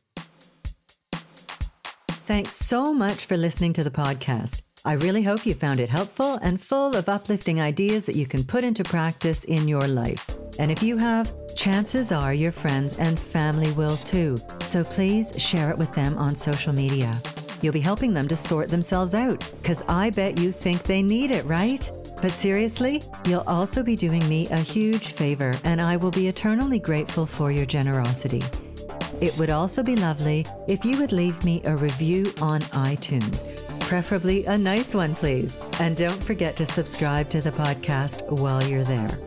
Thanks 2.08 2.52
so 2.52 2.92
much 2.92 3.24
for 3.26 3.36
listening 3.36 3.72
to 3.74 3.84
the 3.84 3.90
podcast. 3.90 4.62
I 4.84 4.94
really 4.94 5.22
hope 5.22 5.46
you 5.46 5.54
found 5.54 5.78
it 5.78 5.90
helpful 5.90 6.40
and 6.42 6.60
full 6.60 6.96
of 6.96 7.08
uplifting 7.08 7.60
ideas 7.60 8.04
that 8.06 8.16
you 8.16 8.26
can 8.26 8.42
put 8.42 8.64
into 8.64 8.82
practice 8.82 9.44
in 9.44 9.68
your 9.68 9.86
life. 9.86 10.26
And 10.58 10.70
if 10.70 10.82
you 10.82 10.96
have, 10.96 11.32
chances 11.54 12.12
are 12.12 12.34
your 12.34 12.52
friends 12.52 12.94
and 12.98 13.18
family 13.18 13.70
will 13.72 13.96
too. 13.96 14.38
So 14.60 14.84
please 14.84 15.32
share 15.36 15.70
it 15.70 15.78
with 15.78 15.92
them 15.94 16.16
on 16.18 16.36
social 16.36 16.72
media. 16.72 17.20
You'll 17.62 17.72
be 17.72 17.80
helping 17.80 18.12
them 18.12 18.28
to 18.28 18.36
sort 18.36 18.68
themselves 18.68 19.14
out, 19.14 19.40
because 19.62 19.82
I 19.88 20.10
bet 20.10 20.38
you 20.38 20.52
think 20.52 20.82
they 20.82 21.02
need 21.02 21.30
it, 21.30 21.44
right? 21.44 21.90
But 22.20 22.30
seriously, 22.30 23.02
you'll 23.26 23.44
also 23.46 23.82
be 23.82 23.96
doing 23.96 24.26
me 24.28 24.48
a 24.48 24.58
huge 24.58 25.08
favor, 25.08 25.54
and 25.64 25.80
I 25.80 25.96
will 25.96 26.10
be 26.10 26.28
eternally 26.28 26.78
grateful 26.78 27.26
for 27.26 27.50
your 27.50 27.66
generosity. 27.66 28.42
It 29.20 29.36
would 29.38 29.50
also 29.50 29.82
be 29.82 29.96
lovely 29.96 30.44
if 30.68 30.84
you 30.84 30.98
would 30.98 31.12
leave 31.12 31.42
me 31.44 31.62
a 31.64 31.76
review 31.76 32.32
on 32.40 32.60
iTunes, 32.72 33.70
preferably 33.80 34.44
a 34.46 34.58
nice 34.58 34.94
one, 34.94 35.14
please. 35.14 35.60
And 35.80 35.96
don't 35.96 36.22
forget 36.22 36.56
to 36.56 36.66
subscribe 36.66 37.28
to 37.30 37.40
the 37.40 37.50
podcast 37.50 38.22
while 38.38 38.62
you're 38.64 38.84
there. 38.84 39.25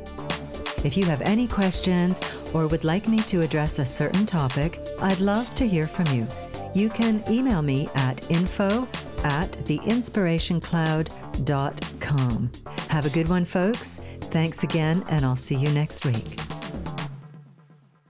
If 0.83 0.95
you 0.95 1.05
have 1.05 1.21
any 1.21 1.47
questions 1.47 2.19
or 2.53 2.67
would 2.67 2.83
like 2.83 3.07
me 3.07 3.19
to 3.23 3.41
address 3.41 3.79
a 3.79 3.85
certain 3.85 4.25
topic, 4.25 4.79
I'd 5.01 5.19
love 5.19 5.53
to 5.55 5.67
hear 5.67 5.87
from 5.87 6.05
you. 6.15 6.27
You 6.73 6.89
can 6.89 7.21
email 7.29 7.61
me 7.61 7.89
at 7.95 8.31
info 8.31 8.87
at 9.23 9.51
theinspirationcloud.com. 9.51 12.51
Have 12.89 13.05
a 13.05 13.09
good 13.09 13.27
one, 13.27 13.43
folks. 13.45 13.99
Thanks 14.31 14.63
again, 14.63 15.03
and 15.09 15.25
I'll 15.25 15.35
see 15.35 15.55
you 15.55 15.69
next 15.71 16.05
week. 16.05 16.39